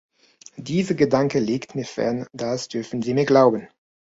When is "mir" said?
1.75-1.85, 3.13-3.25